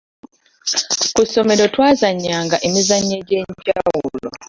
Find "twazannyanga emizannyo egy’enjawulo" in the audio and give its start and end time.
1.73-4.29